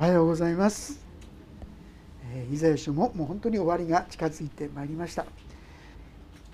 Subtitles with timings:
[0.00, 1.00] おはようございます、
[2.32, 5.26] えー、イザヤ書ももう本当に終わりが近づいてまいりました。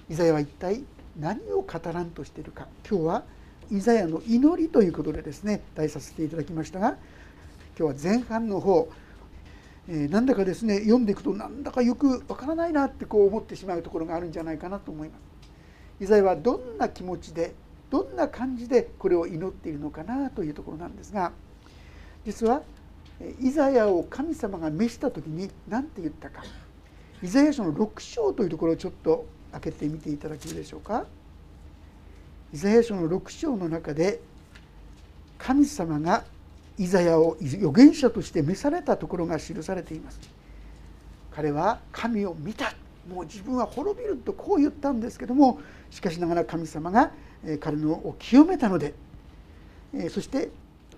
[0.09, 0.83] イザヤは一体
[1.21, 2.69] 何を語らんとしているか。
[2.89, 3.25] 今日は
[3.71, 6.97] イザヤの祈りということでですね題させていただきましたが
[7.79, 8.89] 今日は前半の方、
[9.91, 15.21] えー、なんだかですね読んでいくとなんだかよくわからないなってこう思ってしまうところがあるんじゃないかなと思います。
[16.01, 17.53] イザヤはどんな気持ちで
[17.91, 21.33] どんな感じでこれを祈っているのかなというところなんですが
[22.25, 22.63] 実は
[23.41, 26.43] イザヤを神様が召した時に何て言ったか。
[27.23, 31.07] イザヤ書の6章というところをちょっと開けてみていただけるでしょうか。
[32.53, 34.21] イザヤ書の6章の中で
[35.39, 36.25] 神様が
[36.79, 40.21] イザヤを預言者として召されたところが記されています。
[41.31, 42.75] 彼は神を見た。
[43.09, 45.61] もう自分は滅びるとこう言ったんですけども
[45.91, 47.11] しかしながら神様が
[47.61, 48.95] 彼のを清めたので
[50.09, 50.49] そして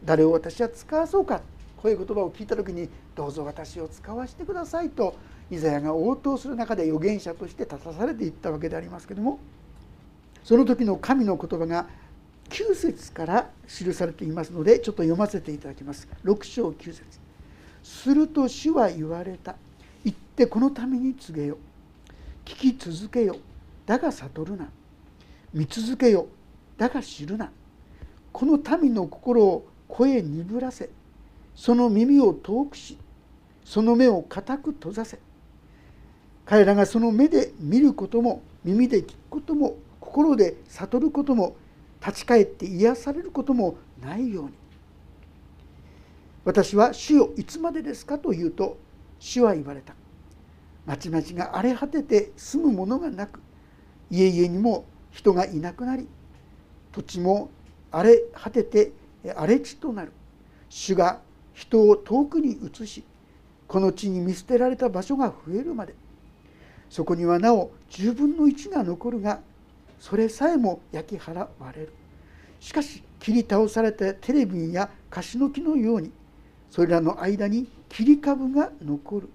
[0.04, 1.40] 誰を私は使わそうか。
[1.76, 5.14] こういう言葉を聞いた時にどうぞ私を使わせてくださいと
[5.50, 9.38] イザヤが応答する中で預言者として立たされていったわけでありますけども
[10.42, 11.86] その時の神の言葉が
[12.50, 16.08] 9節から記されていますのでちょっと読ませていただきます。
[16.24, 17.02] 6章9節。
[17.82, 19.56] すると主は言われた。
[20.04, 21.58] 言ってこのために告げよ
[22.44, 23.36] 聞き続けよ。
[23.84, 24.68] だが悟るな。
[25.52, 26.28] 見続けよ。
[26.78, 27.50] だが知るな。
[28.32, 30.88] この民の心を声鈍らせ。
[31.56, 32.98] その耳を遠くし
[33.64, 35.18] その目を固く閉ざせ。
[36.44, 41.56] 彼らがその目で見ることも耳で聞くことも心で悟ることも
[42.00, 44.52] 立ち返って癒されることもないように。
[46.44, 48.78] 私は主よいつまでですかと言うと
[49.18, 49.94] 主は言われた。
[50.84, 53.40] 町々が荒れ果てて住むものがなく
[54.08, 56.06] 家々にも人がいなくなり
[56.92, 57.50] 土地も
[57.90, 58.92] 荒れ果てて
[59.34, 60.12] 荒れ地となる。
[60.68, 61.20] 主が
[61.56, 63.02] 人を遠くに移し
[63.66, 65.94] この地に見捨てられた場所が増えるまで。
[66.88, 69.40] そこにはなお10分の1が残るが
[69.98, 71.92] それさえも焼き払われる。
[72.60, 76.12] しかし切り倒されたテレビやカシの木のように
[76.70, 79.30] それらの間に切り株が残る。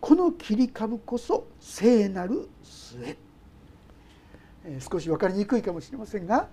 [0.00, 3.16] この切り株こそ聖なる末。
[4.78, 6.48] 少し分かりにくいかもしれませんが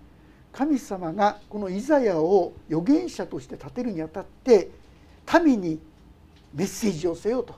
[0.51, 4.69] 神様がこのイザヤを預言者として立てるにあたって
[5.43, 5.79] 民に
[6.53, 7.55] メッセージをせよと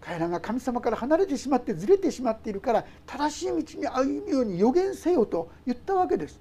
[0.00, 6.40] 彼らが神様から離れてしまってずれてしまっているから正しい道に歩むように予言せよと言ったわけです。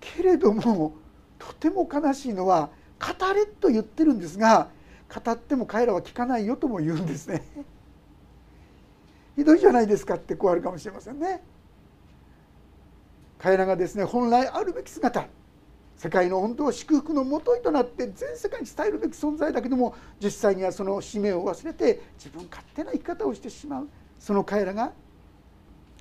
[0.00, 0.94] けれども
[1.38, 4.68] とても悲しいのは語れと言ってるんですが
[5.14, 7.42] 語っても彼らは聞かないよとも言うんですね。
[9.36, 11.42] ひどいじゃないですかってこうあるかもしれませんね。
[13.42, 15.26] 彼らがですね本来あるべき姿
[15.96, 23.88] 世界の本当は祝福のもといとなって全世界に伝えるべき存在だけども実際にはその使命を忘れて自分勝手な生き方をしてしまう。
[24.18, 24.92] その彼らが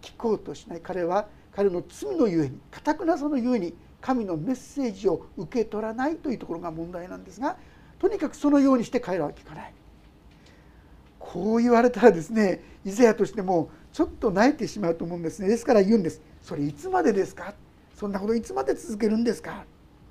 [0.01, 0.81] 聞こうとしない。
[0.81, 7.57] 彼は彼の罪のゆえにかたくなさのゆえに神のメッセージを受け取らないというところが問題なんですが
[7.99, 9.73] とにかくそのようにして彼らは聞かない。
[11.17, 15.49] こう言われたらですねイザヤとしてもちょっと泣いてしまうと思うんですね。
[15.49, 16.21] ですから言うんです。
[16.49, 17.53] それいつまでですか？
[17.95, 19.65] そんなこといつまで続けるんですか？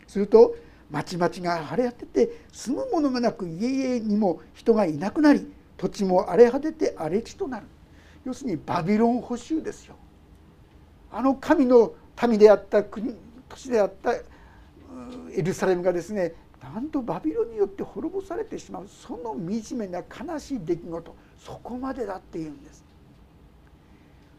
[0.06, 0.54] すると
[0.88, 7.66] 町々が荒れ果てて住むものがなく家々にも人がいなくなり土地も荒れ果てて荒れ地となる。
[8.24, 9.96] 要するにバビロン捕囚ですよ。
[11.10, 13.16] あの神の民であった国
[13.48, 22.86] 都市であったエルサレムがですねなんとバビロンによって滅ぼされてしまうその惨めな悲しい出来事そこまでだっていうんです。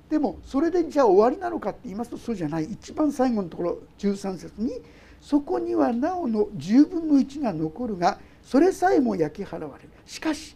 [0.09, 2.65] でもそれでじゃあ終わりなのかって言いますとそうじゃない。
[2.65, 4.71] 一番最後のところ13節に
[5.21, 10.55] 「そこにはなおの10分の1が残るがそれさえも焼き払われる」しかし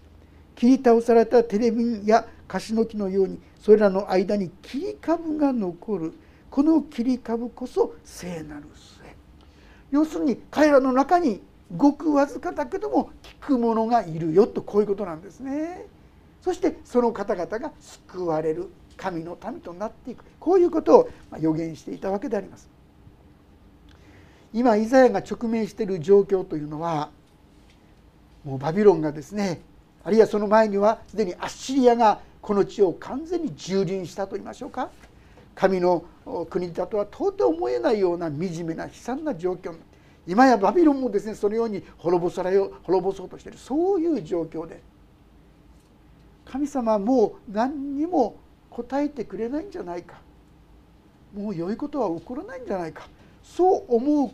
[0.55, 6.13] 切り倒されたテレビやカシの木のようにそれらの間に切り株が残る。
[6.49, 9.03] この切り株こそ聖なる末。
[9.89, 11.41] 要するに彼らの中に
[11.75, 15.88] ごくわずかだけども聞く者がいるよとこういうことなんですね。
[16.41, 18.69] そしてその方々が救われる。
[18.98, 20.24] 神の民となっていく。
[20.40, 21.10] こういうことを
[21.40, 22.69] 予言していたわけであります。
[24.54, 27.10] 今イザヤが直面している状況というのは
[28.44, 29.62] もうバビロンがですね
[30.04, 34.90] あるいはその前にはすでにアッシリアがこの地を完全に蹂躙したと言いましょうか。
[35.56, 36.04] 神の
[36.50, 39.75] 国だとは到底思えないような惨めな悲惨な状況。
[40.28, 43.57] 今やバビロンもですねそのように滅ぼされよ滅ぼそうとしている。
[43.57, 44.81] そういう状況で。
[46.45, 48.36] 神様はもう何にも
[48.75, 50.15] 答えてくれないんじゃないか。
[51.33, 53.07] もう良いことは起こらないんじゃないか。
[53.43, 54.31] そう思う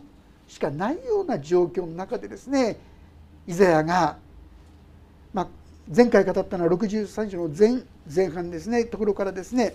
[0.50, 2.76] しかないような状況の中でですね
[3.46, 4.16] イザヤが、
[5.32, 5.48] まあ、
[5.94, 7.82] 前回語ったのは63章の前
[8.12, 9.74] 前半ですねところからですね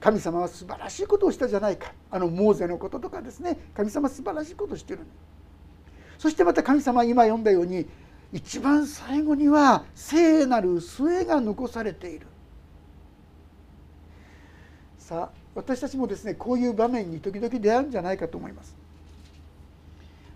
[0.00, 1.92] 神様は素晴らしいことをしたじゃないか。
[2.10, 5.00] あのモーゼのこととかですね神様素晴らしいことをしてる
[6.18, 7.86] そしてまた神様は今読んだように
[8.32, 12.26] 一番最後には聖なる末が残されている。
[15.10, 18.76] さ私たちもですねこういう場面に時々出会うんじゃないかと思います。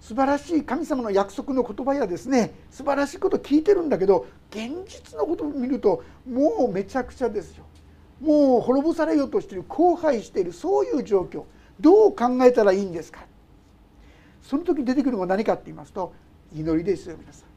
[0.01, 7.65] 素晴らしい神様の約束の言葉やですね素晴らしいこと聞いてるんだけど現実のことを見るともうめちゃくちゃですよ。
[8.21, 11.45] もう滅ぼされようとしている荒廃しているそういう状況。
[11.81, 13.25] どう考えたらいいんですか。
[14.43, 16.13] その時に出てくるのは何かって言いますと
[16.53, 17.49] 祈りですよ皆さん。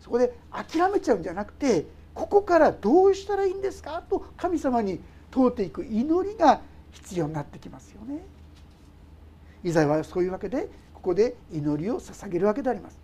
[0.00, 5.00] そこで諦めちゃうんじゃなくてここからどうしたらいいんですかと神様に
[5.36, 6.62] 通っていく祈りが
[6.92, 8.24] 必要になってきますよね。
[9.62, 12.98] イザヤはそういうわけでここで祈りを捧げるわけであります。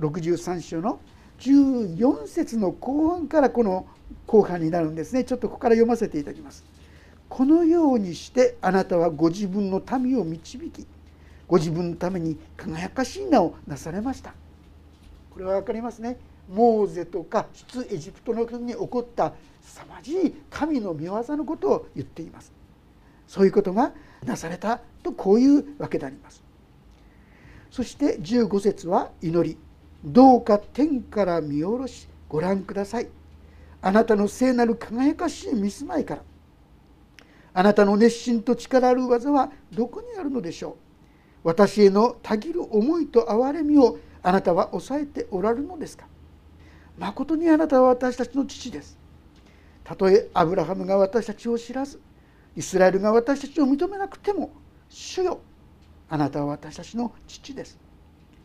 [0.00, 1.00] 63章の
[1.38, 3.86] 14節の後半からこの
[4.26, 6.62] 後半になるんですねちょっとここから読ませていただきます。
[7.30, 10.86] このようにしてあなたはご自分の民を導き
[11.48, 14.34] ご自分のために輝かしい名をなされました。
[15.30, 16.18] これは分かりますね。
[16.52, 19.32] モーゼとか出エジプトの国に起こった
[19.64, 22.52] 凄まじい神の御業のことを言っています。
[23.26, 23.92] そういうことが
[24.24, 26.42] なされたとこういうわけであります。
[27.70, 29.58] そして15節は祈り。
[30.04, 33.08] どうか天から見下ろしご覧ください。
[33.80, 36.22] あなたの聖なる輝かしい見住まいから。
[37.54, 40.74] あなたの熱心と力ある技はどこにあるのでしょう。
[41.44, 46.06] 私へのたぎる思いと憐れみをあなたは抑えておられるのですか。
[46.98, 48.98] 誠にあなたは私たちの父です。
[49.84, 52.00] たとえアブラハムが私たちを知らず
[52.56, 54.50] イスラエルが私たちを認めなくても
[54.88, 55.40] 主よ
[56.08, 57.78] あなたは私たちの父です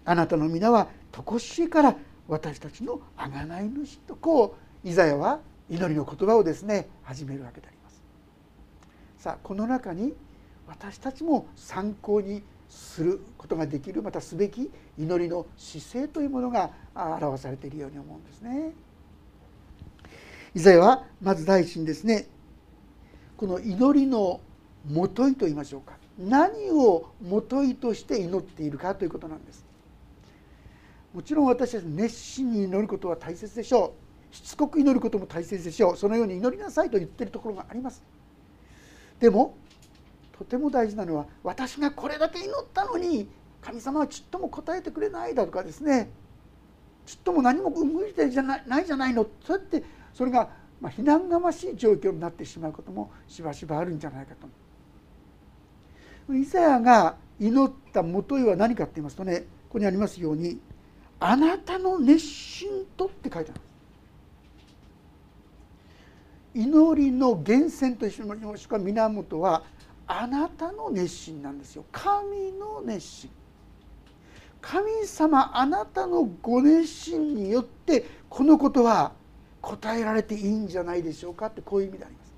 [0.06, 1.96] あなたの皆は常しいから
[2.28, 5.40] 私たちの贖い主とこうイザヤは
[5.70, 8.02] 祈りの言葉をですね始めるわけであります
[9.18, 10.14] さあこの中に
[10.68, 18.74] 私たちも参考にすることができるまたすべき祈りの姿勢というものが表されているように思うんですね。
[20.56, 22.28] イザヤはまず第一にですね
[23.38, 24.42] この祈りの
[24.90, 25.94] もといと言いましょうか。
[26.18, 29.66] 何をもといとして祈っているかということなんです。
[31.14, 33.94] もちろん私たち熱心に祈ることは大切でしょ
[34.32, 34.36] う。
[34.36, 35.98] しつこく祈ることも大切でしょう。
[35.98, 38.04] そのように祈りなさいと言ってるところがあります。
[39.20, 39.56] でも
[40.38, 43.30] とても大事なのは私がこれだけ祈ったのに
[43.62, 46.10] 神様はちっとも答えてくれないだとかですね。
[47.06, 49.26] ちっとも何も動いてじゃないじゃないの。
[49.46, 50.50] そうやってそれが
[50.82, 54.48] まあ非難がましい状況になってしまうこともしばしばあるんじゃないかと。
[56.34, 60.60] イザヤが祈ったもといは何かって言いますとねここにありますように
[61.20, 63.62] 「あなたの熱心と」って書いてある
[66.54, 69.64] 祈りの源泉と一緒もしか源は
[70.08, 71.86] あなたの熱心なんですよ。
[71.92, 73.30] 神の熱心。
[74.60, 79.14] 神様あなたのご熱心によってこのことは
[79.62, 82.30] 答えられていいんじゃないでしょうかってこういう意味であります。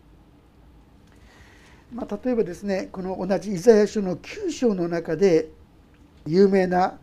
[1.94, 5.50] まあ、例えばですねこの同じイザヤ書の9章の中で
[6.26, 6.98] 有名な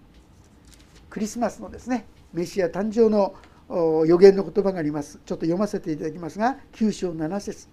[1.10, 3.34] クリスマスのですねメシア誕生の
[4.06, 7.68] 予言の言葉がありますちょっと読ませていただきますが9章7節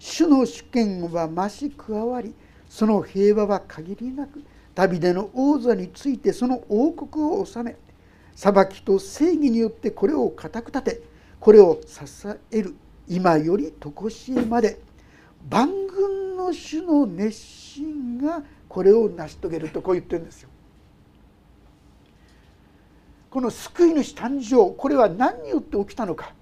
[0.00, 2.34] 主の主権は増し加わり
[2.68, 4.42] その平和は限りなく
[4.74, 7.76] ダビデの王座についてその王国を治め
[8.34, 11.02] 裁きと正義によってこれを固く立て
[11.40, 12.00] これを支
[12.50, 12.74] える
[13.06, 14.80] 今より常しえまで
[15.48, 20.48] 万軍の主の熱心がこれを成し遂げるとこう言ってるんですよ。
[23.30, 26.32] この救い主誕生これは何によって起きたのか。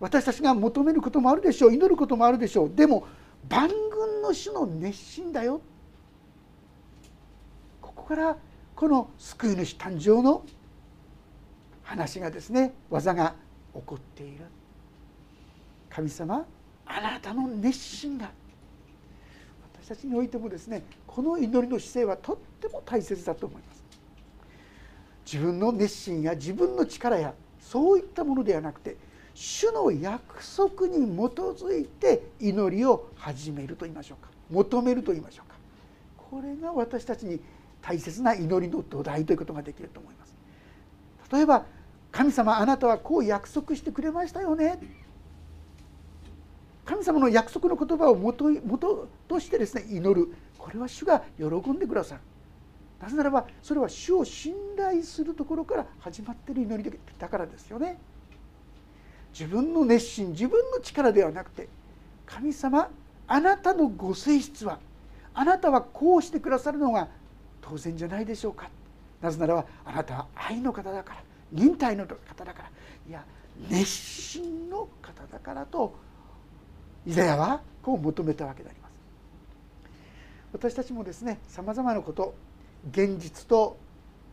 [0.00, 2.70] 私たちが求めることもあるでしょう祈ることもあるでしょう。
[2.74, 3.06] でも
[3.48, 5.60] 万軍の主の熱心だよ。
[7.80, 8.36] ここから
[8.74, 10.44] この救い主誕生の
[11.82, 13.34] 話がですね技が
[13.74, 14.44] 起っている。
[15.90, 16.44] 神様
[16.86, 18.30] あなたの熱心が
[19.74, 23.82] 私たちにおいてもですねこの祈りの姿勢はとっても大切だと思います。
[25.24, 28.96] 自分の熱心や自分の力やそういったものではなくて
[29.34, 34.30] 主の約束に基づいて祈りを始めると言いましょうか。
[34.50, 35.56] 求めると言いましょうか。
[36.30, 37.40] これが私たちに
[37.80, 40.34] 大切な祈りの土台ということができると思います。
[41.32, 41.64] 例えば
[42.12, 44.78] 神様あなたはこう約束してくれましたよね。
[46.84, 50.32] 神様の約束の言葉をもともととしてですね祈る。
[50.58, 52.20] これは主が喜んでくださる。
[53.00, 57.98] なぜならばそれは主を信頼するところから始まっている祈りだからですよね。
[59.32, 61.66] 自分の熱心自分の力ではなくて
[62.26, 62.90] 神様
[63.26, 64.78] あなたのご性質は
[65.32, 67.08] あなたはこうしてくださるのが
[67.62, 68.68] 当然じゃないでしょうか。
[69.22, 71.22] なぜならばあなたは愛の方だから。
[71.52, 72.70] 忍耐の方だから
[73.08, 73.24] いや
[73.68, 75.94] 熱心の方だからと
[77.06, 78.92] イザヤはこう求めたわけであります。
[80.52, 82.34] 私たちもですねさまざまなこと
[82.90, 83.76] 現実と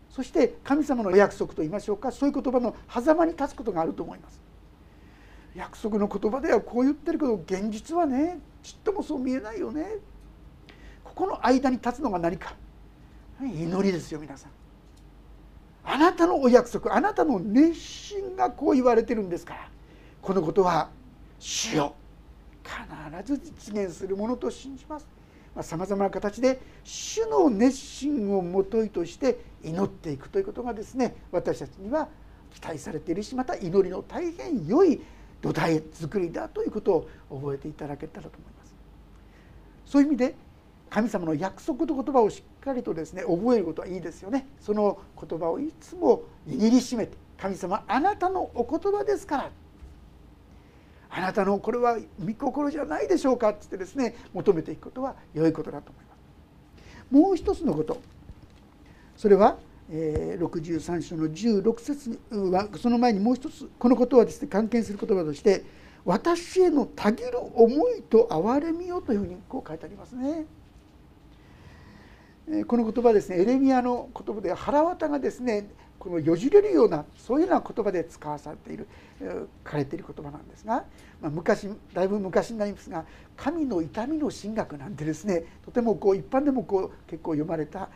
[0.10, 4.40] そして神様の約束と言いましょうかそういう言葉の狭間に立つことがあると思います。
[5.56, 9.86] 約束の言葉ではこう言ってるけど現実はねちっともそう見えないよね。
[11.04, 12.56] ここの間に立つのが何か。
[13.42, 14.52] 祈りですよ皆さん。
[15.92, 19.68] あなたのお約束あなたの熱心がこう言われてるんですから
[20.22, 20.92] このことは
[21.40, 21.96] 主よ
[22.64, 23.42] 必ず
[23.74, 25.08] 実現するものと信じます
[25.62, 32.08] さまざ、まな形で主の熱心をもといとして祈っていくということがですね私たちには
[32.54, 35.02] 期待されているしまた祈りの大変良い
[35.42, 38.76] 土台作りだということを覚えていただけたらと思います。
[39.88, 40.36] そういう意味で
[40.90, 44.48] 神様の約束と言葉をしっかりとですね覚えることはいいですよね。
[44.60, 49.52] その言葉をいつも握りしめて神様あなたのお言葉ですから。
[51.12, 57.14] あなたのこれは御心じゃないでしょうかっつってですね求めていくことは良いことだと思います。
[57.14, 58.00] もう一つのこと。
[59.18, 59.58] それは
[59.92, 65.64] 63章の16節はその前にもう一つこのことはですね関係する言葉として
[66.06, 70.46] 「私へのたぎる思いと憐れみよ」というふうにこう書いてありますね。
[72.68, 78.88] この言葉ですねエレミアの言葉で腹渡がですねこのよじれるようなそういうような言葉で使わされている
[79.66, 80.86] 書かれている言葉なんですが、
[81.22, 83.06] まあ、昔だいぶ昔になりますが
[83.38, 87.90] 「神の痛みの神学」なんてですねとてもこう一般でもこう結構読まれた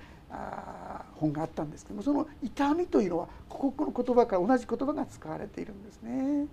[1.15, 6.48] 本があったんですけどもその痛みというのはここの言葉から同じ言葉が使われているんですね。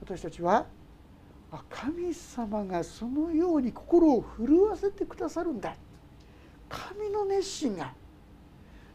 [0.00, 0.66] 私たちは
[1.68, 5.74] 神様がそのように心を震わせてくださるんだ
[6.68, 7.92] 神の熱心が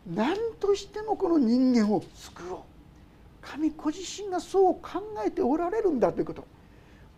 [0.06, 2.60] 何としてもこの人間を救おう。
[3.42, 6.46] 神ご自身がそう考えておられるんだということ。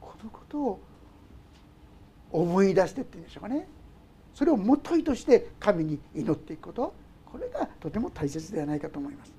[0.01, 0.79] このことを
[2.31, 3.67] 思い出してっていうんでしょうかね。
[4.33, 6.93] それをもといとして神に祈っていくこと。
[7.31, 9.33] これがとても大切ではないかと思います。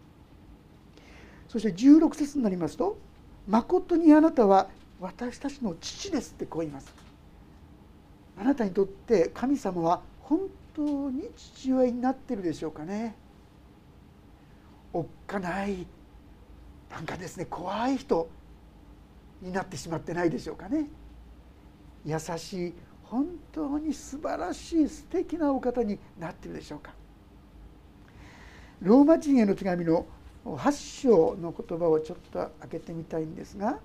[1.49, 2.99] そして16節になりますと
[3.47, 4.69] 「まことにあなたは
[5.01, 6.93] 私たちの父です」ってこう言います。
[8.39, 10.41] あなたにとって神様は本
[10.77, 13.17] 当に父親になってるでしょうかね。
[14.93, 15.87] おっかない
[16.91, 18.29] なんかですね怖い人
[19.43, 20.87] になってしまってないでしょうかね。
[22.05, 26.93] 優しい本当に素晴らしい素敵なお方になってるでしょうか。
[28.83, 30.05] ローマ人への手紙の
[30.45, 33.79] 8章の言葉をちょっと開けてみたいんですが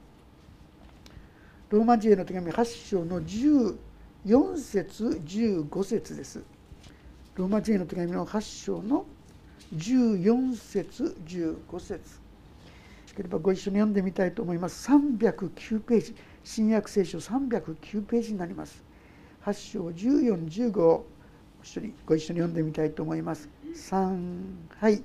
[1.70, 6.44] ローマ人への手紙8章の14節15節です。
[7.36, 9.06] ローマ人への手紙の8章の
[9.74, 11.94] 14節15節。
[11.94, 12.00] よ
[13.16, 14.90] ければご一緒に読んでみたいと思います。
[14.92, 16.16] 309ページ。
[16.44, 18.84] 新約聖書309ページになります。
[19.46, 21.02] 8章1415
[21.64, 23.48] 一緒にご一緒に読んでみたいと思います。
[23.76, 24.44] 3
[24.80, 25.02] はい。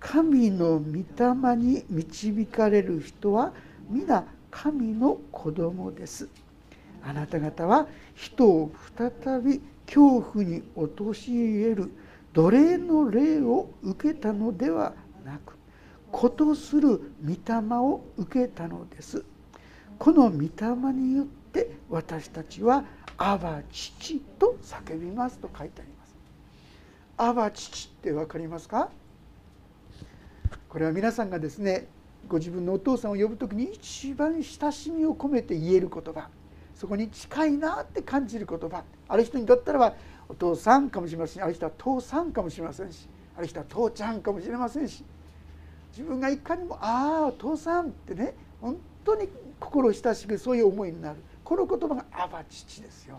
[0.00, 3.52] 神の御霊に導かれる人は
[3.88, 6.28] 皆神の子供です。
[7.04, 9.60] あなた方は人を再び
[9.92, 11.92] 恐怖に陥れる
[12.32, 15.58] 奴隷の霊を受けたのではなく
[16.10, 19.22] 子とする御霊を受けたのです。
[19.98, 20.48] この御霊
[20.94, 22.84] によって私たちは
[23.18, 26.14] 「アバ父」と叫びますと書いてあります。
[27.18, 28.88] アバ父って分かりますか？
[30.70, 31.86] これは皆さんがですね
[32.28, 36.30] ご自分のお父さんを呼ぶ時に一番親しみを込めて言える言葉。
[36.82, 39.94] そこに近いなって感じる言葉ある人にとったらば
[40.28, 45.04] お父さんかもしれませんしある人は父さんかもしれませんしある人は父ちゃんかもしれませんし。
[45.92, 49.28] 自分がいかにも「ああお父さん」ってね本当に
[49.60, 51.20] 心親しくそういう思いになる。
[51.44, 53.16] この言葉が「アバ父」ですよ。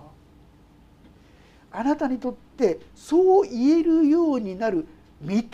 [1.71, 4.85] あなたにとってそう言えるようになる
[5.25, 5.45] 御霊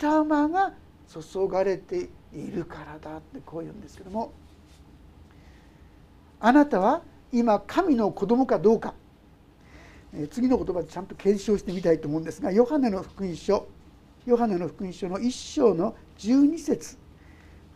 [0.48, 0.72] が
[1.08, 4.32] 注がれているからだってこう言うんですけども。
[6.40, 7.02] あなたは
[7.32, 8.94] 今神の子供かどうか。
[10.30, 13.68] 次の言葉でちゃんと検証してみたいと思うんですがヨハネの福音書
[14.26, 16.98] ヨハネの福音書の1章の12節。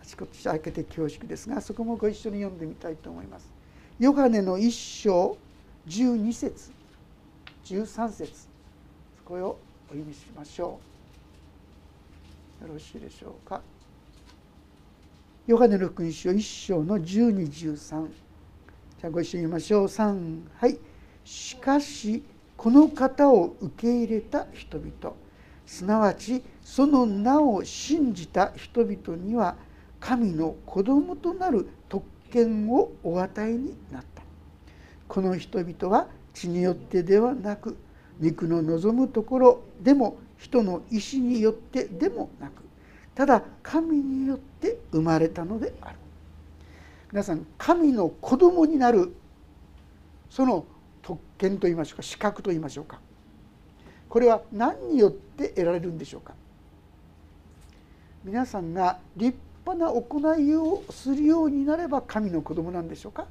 [0.02, 3.52] あちこち開けて恐縮ですがそこもご一緒に読んでみたいと思います。
[3.98, 4.70] ヨハネの1
[5.02, 5.38] 章
[5.86, 6.72] 12節
[7.64, 8.48] 13節。
[9.18, 10.78] そこをお読みしましょ
[12.60, 12.66] う。
[12.66, 13.62] よろしいでしょうか。
[15.46, 19.84] ヨハネの福音書1章の1213ゃあご一緒に言いましょう。
[19.84, 20.78] 3はい。
[21.24, 22.22] しかし
[22.56, 25.14] この方を受け入れた人々。
[25.66, 29.56] すなわちその名を信じた人々には
[29.98, 34.22] 神の子供となる特権をお与えになった。
[35.08, 37.76] この人々は血によってではなく
[38.18, 42.62] 肉の望むところでも人の意志によってでもなく
[43.14, 46.03] ただ神によって生まれたのである。
[47.14, 49.14] 皆さん神の子供になる
[50.28, 50.66] その
[51.00, 52.98] 特権といいましょうか資格といいましょうか。
[54.08, 56.34] これは何によって得られるんでしょうか。
[58.24, 63.28] 皆さんが立派な行いをするようになれば神の子供なんでしょうか。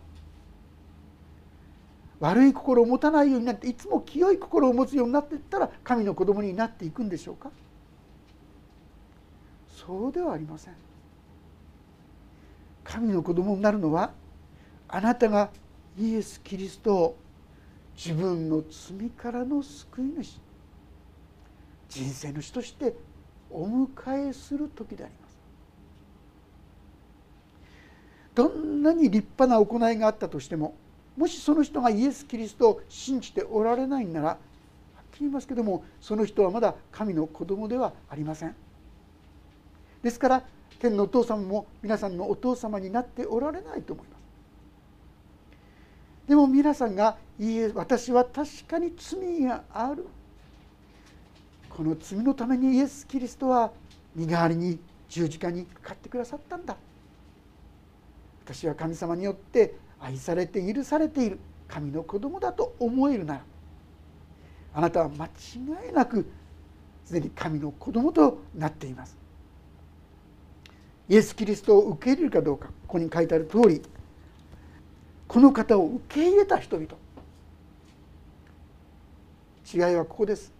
[2.21, 7.51] 悪い心を持たないようになっていつも清い心を持つようになっていったら神の子供になっていくんでしょうか。
[9.67, 10.92] そうではありません。
[12.83, 14.11] 神の子供になるのは
[14.87, 15.49] あなたが
[15.97, 17.17] イエス・キリストを
[17.95, 20.39] 自分の罪からの救い主
[21.89, 22.95] 人生の主として
[23.49, 25.37] お迎えする時であります。
[28.33, 30.75] どんなに立派な行いがあったとしても
[31.15, 34.37] もしその人がイエス・キリストを信じておられないならはっ
[35.11, 38.55] きり言いますけどもその人はまだ神の子供ではありません。
[40.03, 40.43] ですから
[40.79, 44.23] 天のお父様も皆さんのお父様になっておられないと思います。
[46.27, 50.05] でも皆さんが「いいえ私は確かに罪がある」
[51.69, 53.71] この罪のためにイエス・キリストは
[54.15, 54.79] 身代わりに
[55.09, 56.77] 十字架にかかってくださったんだ。
[58.45, 61.39] 私は神様によって愛されて許されている。
[61.67, 63.41] 神の子供だと思えるなら。
[64.75, 66.29] あなたは間違いなく
[67.05, 69.22] すでに神の子供となっています。
[71.13, 73.83] イエス・キリストを受け入れるかどうかここに書いてある通り
[75.27, 76.87] この方を受け入れた人々。
[79.71, 80.51] 違いはここです。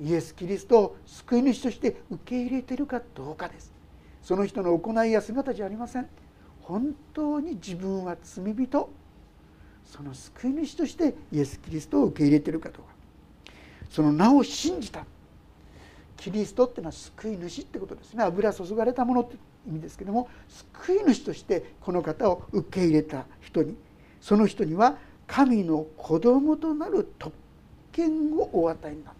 [0.00, 3.72] イエス・キリストを救い主として受け入れてるかどうかです。
[4.22, 6.08] その人の行いや姿じゃありません。
[6.62, 8.90] 本当に自分は罪人。
[9.84, 13.52] その救い主としてイエス・キリストを受け入れてるかどうか。
[13.90, 15.04] その名を信じた。
[16.16, 18.22] キリストっていうのは救い主ってことですね。
[18.22, 19.36] 油注がれたものって。
[19.66, 20.28] 意味ですけども
[20.84, 23.76] 救い主としてこの方を受け入れた人に
[24.20, 27.34] その人には神の子供となる特
[27.92, 29.14] 権をお与えになっ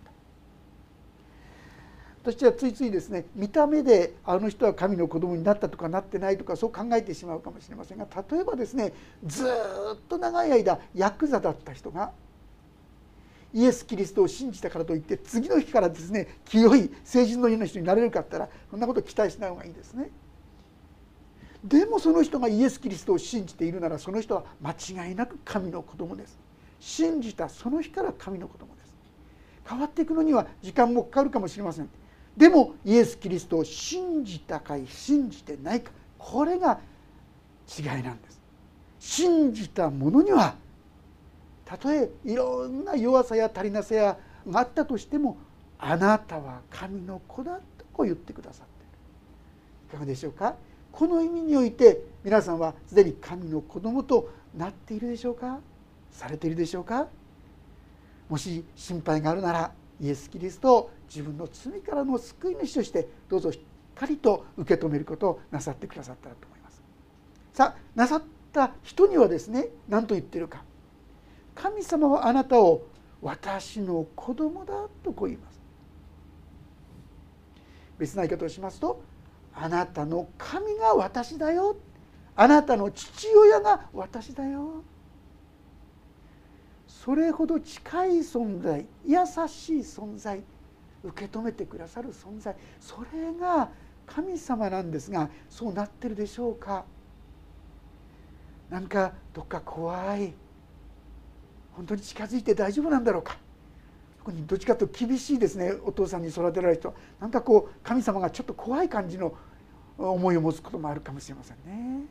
[2.24, 8.92] た私はついついですね見た目であの人は神の子供になったとかなってないとかそう考えてしまうかもしれませんが例えばですね
[9.24, 9.48] ずっ
[10.08, 12.10] と長い間ヤクザだった人が
[13.54, 20.10] イエス・キリストを信じたからといって次の日からですね清い成人のような人になれるかったらそんなこと期待しない方がいいですね。
[21.68, 24.72] でもその人がイエス・キリストを信じているならその人は間
[25.06, 26.38] 違いなく神の子供です。
[26.80, 28.94] 信じたその日から神の子供です。
[29.68, 31.88] 変わっていくのには時間もかかるかもしれません。
[32.36, 36.78] でもイエス・キリストを信じたかい信じてないかこれが
[37.78, 38.40] 違いなんです
[39.00, 40.54] 信じた者には
[41.64, 44.16] たとえいろんな弱さや足りなさや
[44.48, 45.36] があったとしても
[45.80, 48.92] あなたは神の子だとこう言ってくださっている
[49.88, 50.54] いかがでしょうか？
[50.98, 55.60] この意味において皆さんはすでに神の子供となっているでしょうか？
[56.10, 57.06] されているでしょうか？
[58.28, 63.60] もし心配があるならイエス・キリストを自分の罪からの救い主としてどうぞしっ
[63.94, 66.82] かりと受け止めることをなさってくださったらと思います。
[67.54, 70.64] さあなさった人にはですね何と言ってるか
[71.54, 72.82] 神様はあなたを
[73.22, 75.60] 私の子供だとこう言います。
[77.98, 79.00] 別な言い方をしますと
[79.60, 81.76] あなたの神が私だよ。
[82.36, 84.84] あなたの父親が私だよ。
[86.86, 89.16] それほど近い存在優
[89.48, 90.42] しい存在
[91.02, 93.70] 受け止めてくださる存在それが
[94.06, 96.84] 神様なんですがそうなってるでしょうか。
[98.70, 100.34] なんかどっか怖い
[101.72, 103.38] 本当に近づいて大丈夫なんだろうか。
[104.18, 106.94] 特にどっちかというと厳しいですねお父さんに育てられる人。
[107.18, 109.34] なんかこう神様がちょっと怖い感じの
[109.98, 112.04] 思いを持つこともあるかもしれませんね。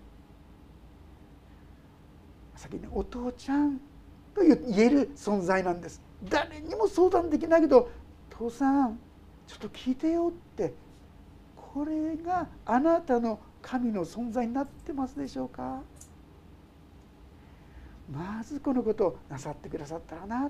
[2.56, 3.78] 先にお父ちゃん
[4.36, 6.02] と言える存在なんです。
[6.24, 7.90] 誰にも相談できないけど
[8.30, 9.00] 父さん
[9.48, 10.74] ちょっと聞いてよって
[11.56, 15.82] これがあなたの神の存在になってますでしょうか？
[18.12, 20.50] まずこのことをなさってくださったらな。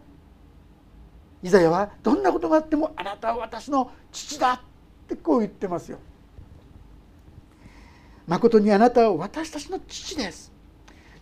[1.44, 4.60] イザヤはどんなことがあってもあなたは私の父だっ
[5.08, 6.00] てこう言ってますよ。
[8.28, 10.52] 誠にあなたは私たちの父です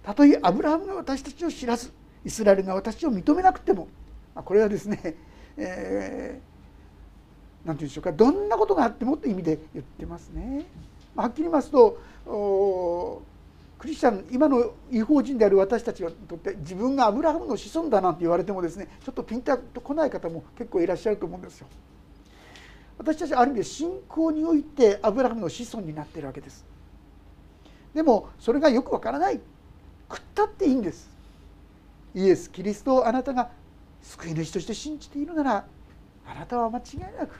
[0.04, 1.92] たとえアブラハムが私たちを知らず
[2.24, 3.88] イスラエルが私を認めなくても
[4.36, 5.16] まこれはですね、
[5.58, 10.66] えー、なんて言うんでしょうかどんなことがあってもという意味で言ってますね。
[11.16, 11.98] まはっきり言いますと
[13.80, 21.68] クリスチャン今の違法人である私たちにとって自分がアブラハムの子孫だなんて言われてもですねちょっとピンとこない方も結構いらっしゃると思うんですよ。
[22.98, 26.75] 私たちはある意味で信仰においてアブラハムの子孫になっているわけです。
[27.96, 29.40] でもそれがよくわからない
[30.10, 31.10] 食ったっていいんです。
[32.14, 33.50] イエス・キリストをあなたが
[34.02, 35.66] 救い主として信じているなら
[36.28, 37.40] あなたは間違いなく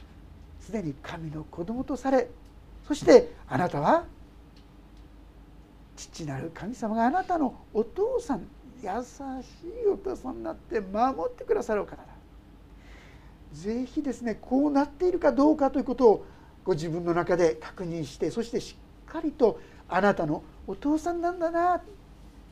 [0.60, 2.28] すでに神の子供とされ
[2.88, 4.06] そしてあなたは
[5.96, 8.48] 父なる神様があなたのお父さん
[8.82, 12.04] 優しいお父さんになって守ってくださるお方だ
[13.54, 16.26] ぜひですねこうなっているかどうかということを
[16.66, 18.76] ご自分の中で確認してそしてし
[19.08, 21.82] っかりとあなたのお父さんなんだな。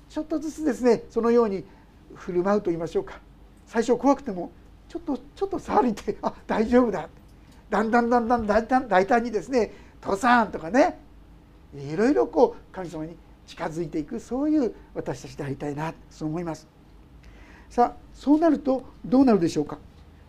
[0.09, 1.63] ちょっとずつですねそのように
[2.13, 3.19] 振る舞うと言いましょうか。
[3.65, 4.51] 最初怖くても
[4.87, 7.09] ちょっとちょっと触りてあ大丈夫だ。
[7.69, 10.99] だんだんだんだん大胆大胆にですね「父さん」とかね。
[11.75, 13.17] いろいろこう神様に
[13.47, 16.67] 近づいていくそういう私たちでありたいなそう思います。
[17.69, 19.79] さあそうなるとどうなるでしょうか。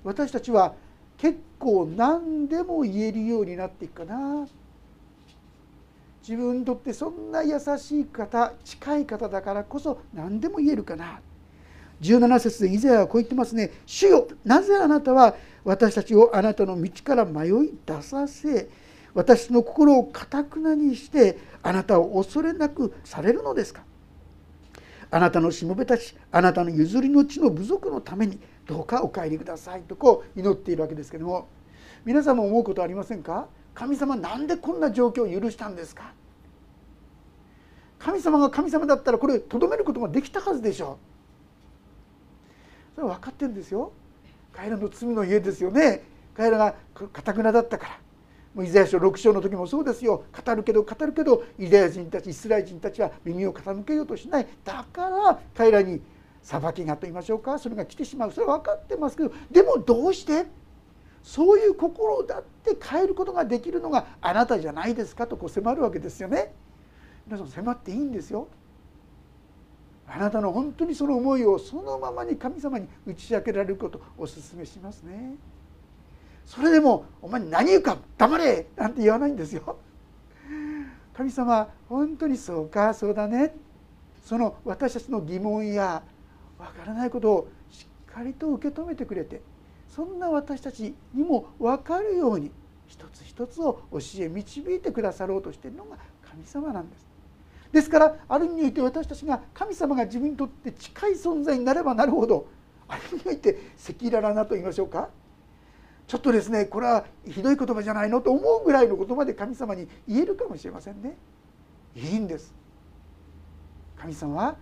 [0.03, 0.75] 私たちは
[1.19, 4.47] 結構何でも言えるようになっていくかな。
[6.27, 11.21] 自分にとってそんな優しい方近い方だからこそ何でも言えるかな。
[12.01, 18.69] 17節で以前はこう言ってますね「主よなぜあなたは私たちをあなたの道から迷い出させ
[19.13, 23.83] 私の心をかたくなにしてあなたを恐れなくされるのですか。
[25.11, 31.49] あなたのしもべたちあなたの譲りの地の部族のためにどうかお帰りくださいとこう祈っているわけですけども。
[32.05, 33.47] 皆さんも思うことありませんか？
[33.75, 36.13] 神様なんでこんな状況を許したんですか？
[37.99, 40.99] 神様が神様だったらこれとどめることができたはずでしょ
[42.93, 42.95] う。
[42.97, 43.93] それは分かってるんですよ。
[44.53, 46.05] 彼らの罪の家ですよね。
[46.37, 46.75] 彼らが
[47.13, 47.99] かたくなだったから。
[48.55, 50.25] もうイザヤ書6章の時もそうですよ。
[50.47, 54.47] 語るけど語るけどユダヤ人たちイスラエル人たちは耳を傾けようとしない。
[54.65, 56.01] だから彼らに
[56.43, 57.59] 裁きがと言いましょうか。
[57.59, 58.33] それが来てしまう。
[58.33, 60.47] それは分かってますけどでもどうして？
[61.25, 66.55] そういう心だって変えることができるのがあなたじゃないですかとこう迫るわけですよね。
[67.27, 68.47] 皆さん迫っていいんですよ。
[70.07, 75.37] あなたの本当にその思いをそのままに神様に打ち明けられることをお勧めしますね。
[76.45, 79.79] それでも「お前何言うか黙れ!」なんて言わないんですよ。
[81.15, 83.57] 神様本当にそうかそうだね
[84.27, 86.03] その私たちの疑問や
[86.59, 89.41] わからないことをしっかりと受け止めてくれて
[89.95, 92.51] そんな私たちにも分かるように
[92.89, 95.97] 一つ一つを教え導いてくださろうとしているのが
[96.29, 97.07] 神様なんです。
[97.71, 102.47] ですからある意味において私たちが神様が自分にとって近い存在になればなるほど
[102.89, 105.11] ある意味において赤裸々なと言いましょうか
[106.07, 111.17] ちょっとですねこれはひどい言葉じゃないのと思うぐらいの言葉で神様に言えるかもしれませんね。
[111.95, 112.53] いいんです。
[113.97, 114.57] 神様は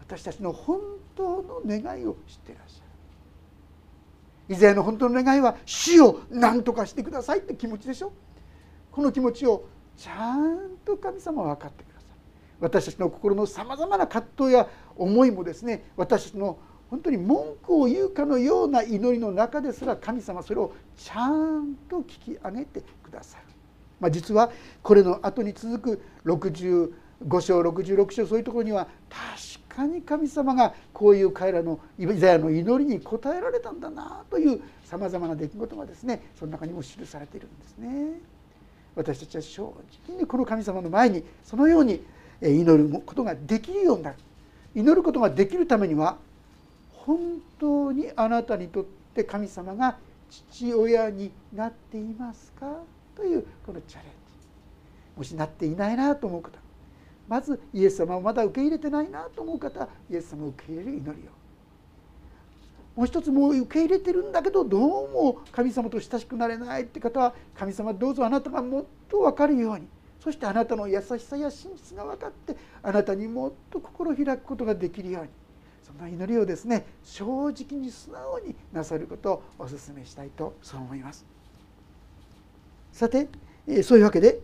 [0.00, 0.80] 私たちの本
[1.16, 2.85] 当の願いを知っていらっしゃる。
[4.48, 8.12] 以前の本当の願いは死を何とかしてくださいって気持ちでしょ？
[8.92, 9.64] この気持ちを
[9.96, 12.10] ちゃんと神様は分かってください。
[12.60, 23.44] 私たちの心のさまざまな葛藤や思いもですね私たちの本当に文句を言うかのような祈りの中ですら神様それをちゃんと聞き上げてくださる、
[23.98, 24.50] まあ、実は
[24.82, 26.02] これの後に続く
[27.24, 38.20] 5章66章そういうところには確かに神様がこういう彼らのイザヤの祈りに応えられたんだなというさまざまな出来事がですねその中にも記されているんですね。
[38.94, 39.74] 私たちは正
[40.08, 42.02] 直にこの神様の前にそのように
[42.40, 44.16] 祈ることができるようになる
[44.74, 46.16] 祈ることができるためには
[46.92, 47.18] 本
[47.58, 49.98] 当にあなたにとって神様が
[50.30, 52.72] 父親になっていますか
[53.14, 54.10] というこのチャレンジ
[55.18, 56.58] もしなっていないなと思う方
[57.28, 61.30] まずイエス様をまだ受け入れてないなと思う方イエス様を受け入れる祈りを。
[62.96, 69.86] もう一つもう受け入れてるんだけどどうも神様と親しくなれないって方は神様どうぞあなたがもっと分かるように。
[70.18, 75.28] そしてあなたの優しさや真実が分かってあなたにもっと心を開くことができるように。
[75.86, 81.24] そんな祈りをですね正直に素直になさることをお勧めしたいとそう思います。
[82.92, 83.28] さて
[83.82, 84.40] そういうわけで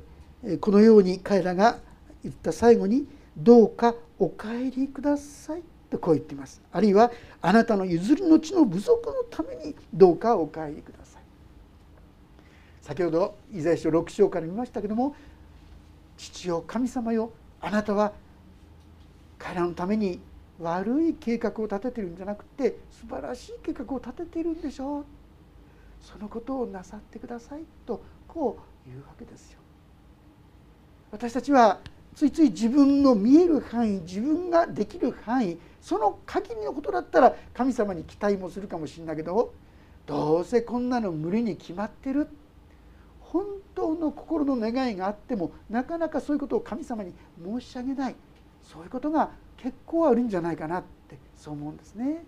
[0.60, 1.78] このように彼らが
[2.22, 3.06] 言った最後に
[3.36, 6.62] 「どうかお帰りください」とこう言っています。
[6.72, 7.10] あるいは
[7.42, 11.22] 「あなたの譲りの地の部族のためにどうかお帰りください」
[12.82, 15.14] 先ほどイザヤ書6章から見ましたけども
[16.16, 18.12] 父よ神様よあなたは
[19.38, 20.20] 彼らのために
[20.60, 25.04] 悪い計画を立ててるんじゃなくて素晴らしい計画を立てているんでしょう。
[26.00, 29.60] そのことをなさってくださいとこう言うわけですよ。
[31.12, 31.78] 私たちは
[32.14, 39.52] ついつい自分の見える範囲自分ができる範囲その限りのことだったら神様に期待もするかもしれないけど
[40.06, 42.28] どうせこんなの無理に決まってる
[43.20, 48.14] 本当の心の願いがあってもなかなかそういうことを神様に申し上げない
[48.62, 52.24] そういうことが結構あるんじゃないかなってそう思うんですね。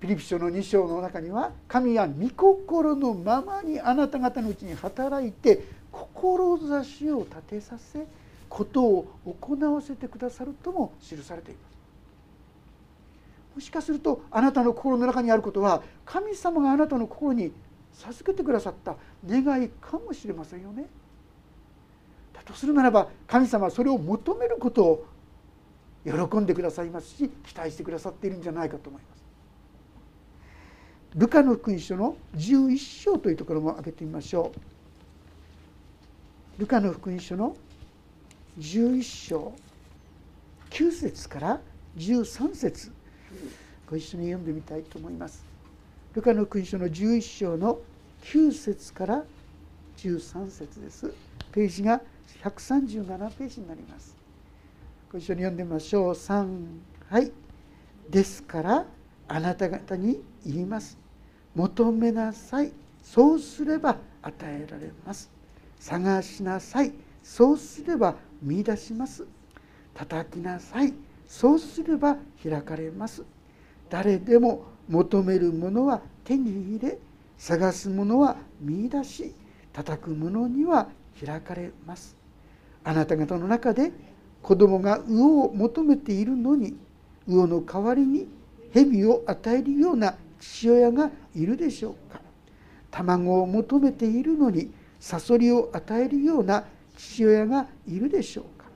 [0.00, 8.06] ピリピ書の2章の中には神は御心のままにあなた方のうちに働いて志を立てさせ
[8.48, 9.06] ことを
[9.40, 11.68] 行わせてくださるとも記されています。
[13.56, 17.52] もしかするとあなたの心の中にあることは神様があなたの心に
[17.92, 18.96] 授けてくださった
[19.26, 20.86] 願いかもしれませんよね。
[22.32, 25.06] だとするならば神様はそれを求めることを
[26.04, 29.18] 喜んでくださいますし期待してくださっているんじゃないかと思います。
[31.16, 34.77] ルカの福音書の11章というところも挙げてみましょう。
[36.58, 37.56] ルカの福音書の
[38.58, 39.52] 11章
[40.70, 41.60] 9節から
[41.96, 42.90] 13節。
[43.88, 45.44] ご一緒に読んでみたいと思います。
[46.14, 47.78] ルカの福音書の11章の
[48.24, 49.24] 9節から
[49.98, 51.14] 13節です。
[51.52, 52.00] ページが
[52.42, 54.16] 137ページになります。
[55.12, 56.10] ご一緒に読んでみましょう。
[56.10, 56.66] 3
[57.08, 57.30] はい。
[58.10, 58.84] ですから
[59.28, 60.98] あなた方に言います。
[61.54, 62.72] 求めなさい。
[63.00, 65.37] そうすれば与えられます。
[65.78, 66.92] 探しなさい。
[67.22, 69.26] そうすれば見出します。
[69.94, 70.94] 叩きなさい。
[71.26, 73.22] そうすれば開かれます。
[73.90, 76.98] 誰でも求めるものは手に入れ。
[77.36, 79.34] 探すものは見出し。
[79.72, 80.88] 叩くものには
[81.24, 82.16] 開かれます。
[82.82, 83.92] あなた方の中で
[84.42, 86.76] 子供が魚を求めているのに
[87.26, 88.28] 魚の代わりに
[88.72, 92.20] 蛇を与えるような父親がいるでしょうか。
[92.90, 96.64] 卵を求めているのにサソリを与えるような
[96.96, 98.66] 父親がいるでしょうか。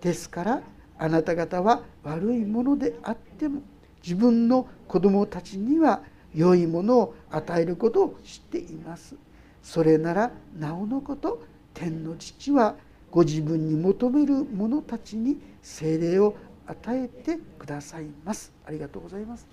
[0.00, 0.62] ですから
[0.98, 3.62] あなた方は悪いものであっても
[4.02, 6.02] 自分の子供たちには
[6.34, 9.16] 良いものを与えることを知っています。
[9.62, 12.76] それならなおのこと天の父は
[13.10, 16.36] ご自分に求める者たちに精霊を
[16.66, 18.52] 与えてくださいます。
[18.66, 19.46] ありがとうございます。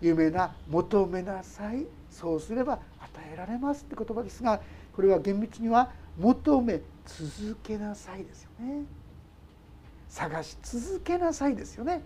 [0.00, 1.86] 有名な「求めなさい。
[2.10, 4.60] そうすれば与えられます」って言葉ですが
[4.96, 8.84] これは厳密には「求め続けなさい」ですよね。
[10.08, 12.02] 探し続けなさいですよね。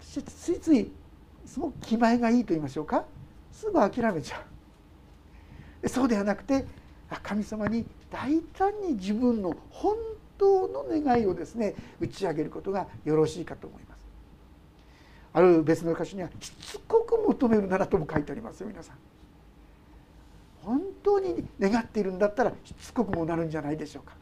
[0.00, 0.18] つ
[0.52, 0.92] いつい
[1.44, 3.04] すごく気前がいいと言いましょうか。
[3.50, 4.38] すぐ諦めちゃ
[5.82, 5.88] う。
[5.88, 6.64] そうではなくて
[7.22, 9.96] 神様に大胆に自分の本
[10.38, 14.06] 当の願いをですね打ち上げることがよろしいかと思います。
[15.32, 18.96] ある別の箇所にはしつこく求めるならとも書いてありますよ皆さん。
[20.66, 24.14] 本当に願っているんだったらしつこくもなるんじゃないでしょうか。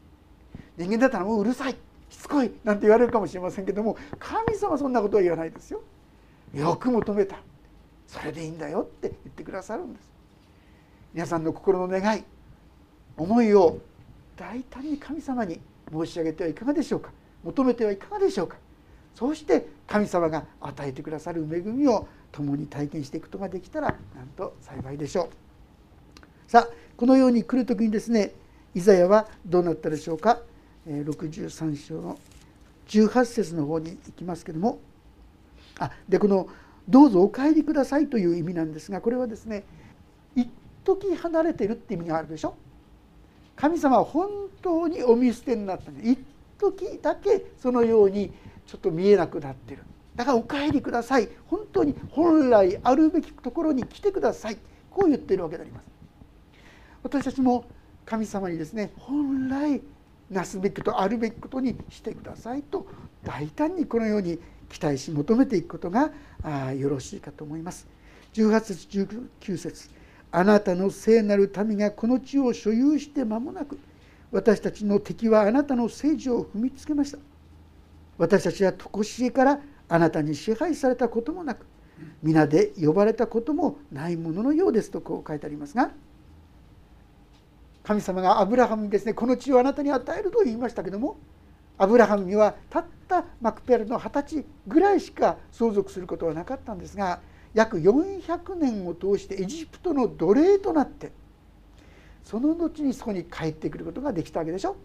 [0.77, 1.77] 人間だったらもううるさい
[2.11, 5.81] しつこいなんて言われるかもしれませんけども神様はそんなことは言わないですよ。
[6.53, 7.39] よく求めた。
[8.07, 10.13] それでいいんだよって言ってくださるんです。
[11.15, 12.25] 皆さんの心の願い
[13.17, 13.79] 思いを
[14.37, 17.11] 大胆に神様に申し上げてはいかがでしょうか。
[17.43, 18.59] 求めてはいかがでしょうか。
[19.15, 25.44] そうして神様が与えてくださる恵みを共に体験していくことができたらなんと幸いでしょう。
[26.49, 28.33] さあこのように来る時にですね
[28.75, 30.41] イザヤはどうなったでしょうか
[30.89, 32.19] ？63章の
[32.89, 34.79] 18節の方に行きますけども。
[35.79, 36.49] あでこの
[36.89, 39.65] 「どうぞお帰りください」という意味なんですがこれはですね
[40.37, 40.49] 一
[40.85, 42.55] 時離れてるって意味があるでしょ？
[43.57, 44.29] 神様は本
[44.63, 46.19] 当にお見捨てになったんで一
[46.59, 48.33] 時だけそのように
[48.67, 49.83] ちょっと見えなくなってる。
[50.15, 51.29] だからお帰りください。
[51.47, 54.59] 本当に本来あるべきところに来てください。
[54.91, 55.85] こう言ってるわけであります。
[57.05, 57.67] 私たちも
[58.07, 59.83] 神様にですね本来
[60.31, 62.87] なすべきことあるべきことにしてくださいと
[63.23, 64.39] 大胆にこのように
[64.71, 66.11] 期待し求めていくことが
[66.73, 67.87] よろしいかと思います。
[68.33, 69.07] 18節
[69.47, 69.91] 19節
[70.33, 73.79] あなたの聖なる民がこの地を所有して間もなく
[74.33, 77.19] 私たちの敵はあなたの聖女を踏みつけました。
[78.19, 81.67] 私たちは常しえからあなたに支配されたこともなく
[82.23, 85.91] 皆で呼ばれたこともないもののようですとこう書いてありますが
[87.85, 91.19] 神様がアブラハムにですねこの地をあなたに与えると言いましたけども
[91.77, 97.21] アブラハムにはたったマクペルの二十歳ぐらいしか相続することはなかったんですが
[97.53, 101.13] 約400年を通してエジプトの奴隷となって
[102.25, 104.77] その後にそこに帰ってくることができたわけでしょ。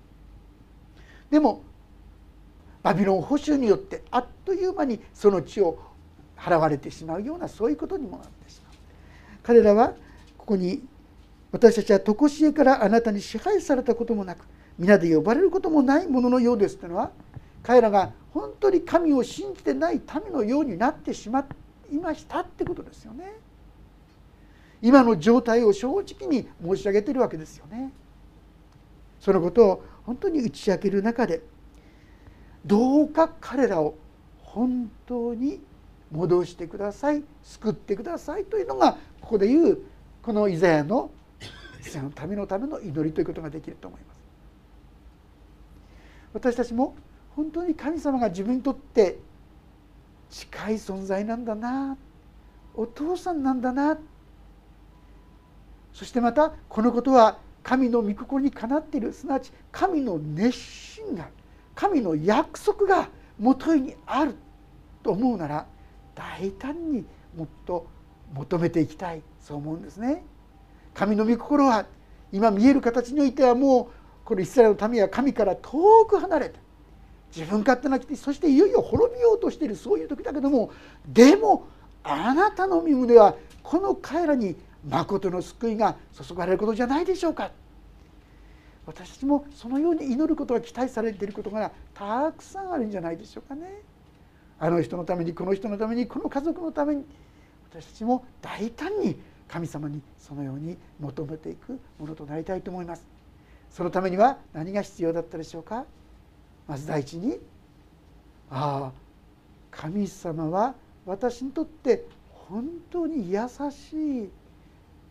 [1.32, 1.64] でも
[2.84, 5.80] バビロン保守によってあっという間にその地を
[6.38, 8.74] 払われてしまうようなそういうことにもなってしまう。
[9.42, 9.94] 彼らは
[10.38, 10.82] ここに
[11.52, 14.46] 私たちは常しえからあなたに支配されたこともなく
[14.78, 17.12] 皆で呼ばれることもないもののようですというのは
[17.64, 21.46] 彼らが本当に神を信じてない民のようになってしま
[21.92, 23.34] いましたってことですよね。
[24.82, 27.92] 今の状態を正直に申し上げているわけですよね。
[29.20, 31.42] そのことを本当に打ち明ける中で
[32.66, 33.96] どうか彼らを
[34.42, 35.60] 本当に
[36.12, 39.82] 戻してください救ってくださいというのがここで言う
[40.24, 41.12] このイザヤの
[41.90, 44.20] イザヤのためのための祈りということができると思います。
[46.34, 46.96] 私たちも
[47.36, 49.20] 本当に神様が自分にとって
[50.30, 51.98] 近い存在なんだな
[52.76, 53.98] お父さんなんだな
[55.92, 61.30] そしてまたこのことは神の御心にかなっているすなわち神の熱心が
[61.74, 64.36] 神の約束がもとにある
[65.02, 65.66] と思うなら
[66.14, 67.88] 大胆にもっと
[68.34, 70.24] 求めていきたいそう思うんですね。
[70.94, 71.86] 神の御心は
[72.32, 76.60] 今見える形においてはもうこのイスラエルの民は神から遠く離れて
[77.36, 80.72] 自分勝手なきてそしていよいよ滅びようとしているそういう時だけども
[81.08, 81.68] でも
[82.04, 84.56] あなたの身胸はこの彼らに
[84.88, 87.52] 誠の救いが注がれることじゃないでしょうか
[88.86, 93.84] 私たちもそのように祈ることが期待されていることがたくさんあるんじゃないでしょうかね。
[94.58, 97.06] あの人のためにこの人のためにこの家族のために
[97.72, 103.04] 私たちも大胆に神様にそのように求めていくものとなりたいと思います。
[103.70, 105.86] そのためには何が必要だったでしょうか？
[106.68, 107.40] まず第一に
[108.52, 108.92] ああ
[109.72, 114.30] 神様は私にとって本当に優しい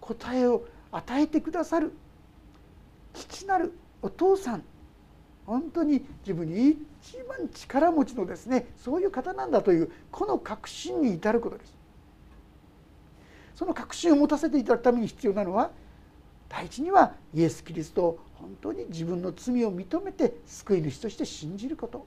[0.01, 1.92] 答えを与えてくださる
[3.14, 3.72] 父なる
[4.03, 4.62] お父さん
[5.46, 11.78] 本当に自分に一番力持ちのですねそういう方なんだというこの確信に至ることです
[13.59, 15.73] その確信を持たせていただくために必要なのは
[16.49, 22.07] 第一にはイエス・キリストを本当に自分の罪を認めて救い主として信じること。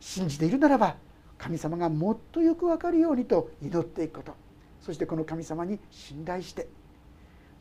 [0.00, 0.96] 信じているならば
[1.38, 4.34] 神様がもっとよく分かるようにと祈っていくこと。
[4.80, 6.66] そしてこの神様に信頼して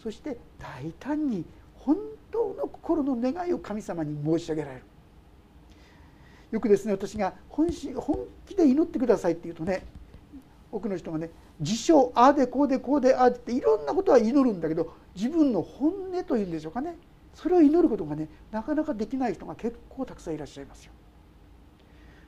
[0.02, 1.98] そして大胆に本
[2.32, 4.84] 当の心の願いを神様に申し上げられる。
[6.50, 9.86] よくですね私が本心本気で祈ってくださいって言うとね
[10.72, 16.98] 多くの人がね自称あでこうでこうでああっていろんなことは祈るんだけど自分の本音というんでしょうかね。
[17.34, 20.92] それを祈ることがねなかなかできない人が結構たくさんいらっしゃいますよ。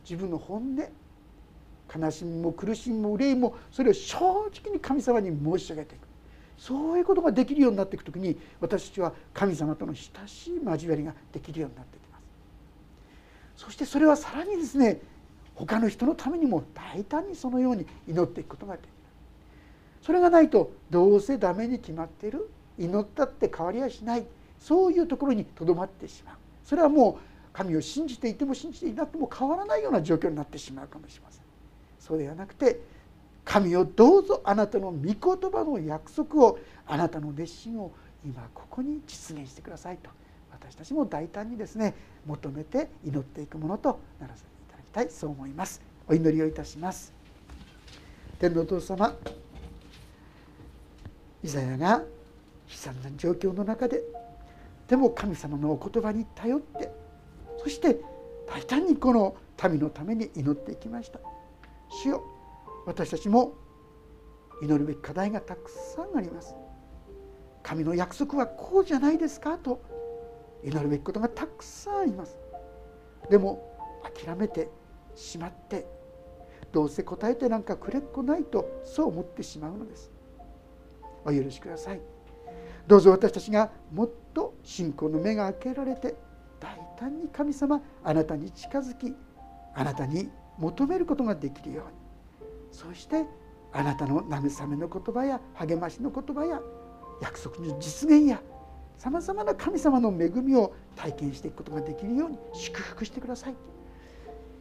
[0.03, 6.07] 自分の本音悲しみも苦しみも憂いもそれを正直に神様に申し上げていく。
[6.57, 12.19] そういうことができるようになっていく時に私たちは神様との親しい交わりができるようになってきま
[13.55, 13.63] す。
[13.63, 15.01] そしてそれはさらにですね
[15.65, 18.89] 他の人のためにも大胆にそのように祈っていくことができる。
[20.01, 22.49] それがないとどうせダメに決まっている。
[22.77, 24.25] 祈ったって変わりはしない。
[24.57, 26.35] そういうところにとどまってしまう。
[26.63, 31.43] それはもう神を信じていても信じていなくても変わらないような状況になってしまうかもしれません。
[31.99, 32.79] そうではなくて
[33.43, 35.15] 神をどうぞあなたの御言
[35.51, 37.91] 葉の約束をあなたの熱心を
[38.25, 40.09] 今ここに実現してくださいと
[40.51, 41.95] 私たちも大胆にですね
[42.25, 44.43] 求めて祈っていくものとならせ
[44.89, 45.81] きたいそう思います。
[46.07, 47.13] お祈りをいたします。
[48.39, 49.15] 天皇お父様
[51.43, 52.03] イザヤが悲
[52.69, 54.01] 惨な状況の中で
[54.87, 56.91] でも神様のお言葉に頼って
[57.61, 57.97] そして
[58.47, 59.35] 大胆にこの
[59.69, 61.19] 民のために祈っていきました。
[62.03, 62.23] 主よ
[62.87, 63.53] 私たちも
[64.63, 66.55] 祈るべき課題がたくさんあります。
[67.61, 69.81] 神の約束はこうじゃないですかと
[70.63, 72.39] 祈るべきことがたくさんあります。
[73.29, 73.69] でも
[74.25, 74.69] 諦めて
[75.19, 75.85] しまって
[76.71, 80.11] どうせ答えてなんかくれっこないとそう思ってしまうのです。
[81.25, 82.01] お許しください。
[82.87, 86.15] どうぞ私たちがもっと信仰の目が開けられて
[86.59, 89.15] 大胆に神様あなたに近づき
[89.75, 91.91] あなたに求めることができるように。
[92.71, 93.25] そして
[93.71, 96.61] あなたの慰めの言葉や励ましの言葉や
[97.21, 98.41] 約束の実現や
[98.97, 103.55] さまざまな神様の恵みを体験していくことができるように祝福してください。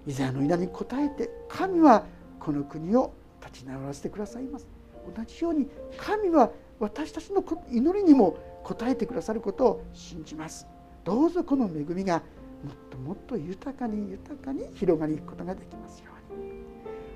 [0.09, 2.07] イザヤの稲に応えて神は
[2.41, 3.13] この国を
[3.45, 4.67] 立ち直らせてくださいます。
[5.15, 6.51] 同じように神は
[6.81, 10.67] 私たちの祈りにも応えてくださることを信じます。
[11.05, 12.23] どうぞこの恵みが
[12.65, 16.53] もっともっと豊かに豊かに広がりいくことができますように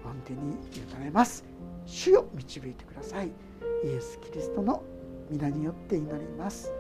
[0.05, 0.57] 御手に
[1.01, 1.47] 委ねます。
[1.86, 3.28] 主よ導いてください。
[3.28, 4.82] イエス・キリストの
[5.30, 6.70] 皆によって祈ります。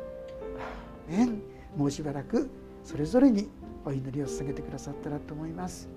[1.74, 2.50] もうしばらく
[2.84, 3.48] それぞれに
[3.86, 5.88] お祈りを捧げてくださったらと思います。